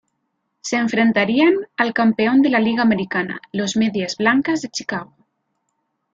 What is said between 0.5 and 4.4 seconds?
Se enfrentarían al campeón de la Liga Americana, los Medias